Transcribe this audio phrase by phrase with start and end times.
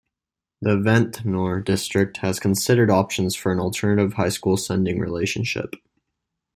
[0.63, 5.75] The Ventnor district has considered options for an alternative high school sending relationship.